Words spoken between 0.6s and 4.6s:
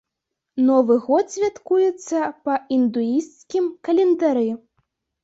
Новы год святкуецца па індуісцкім календары.